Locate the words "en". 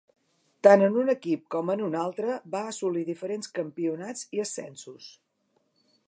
0.85-0.95, 1.73-1.83